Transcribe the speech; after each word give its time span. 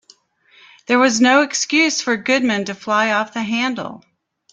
There 0.87 0.97
was 0.97 1.21
no 1.21 1.43
excuse 1.43 2.01
for 2.01 2.17
Goodman 2.17 2.65
to 2.65 2.73
fly 2.73 3.11
off 3.11 3.33
the 3.35 3.43
handle. 3.43 4.03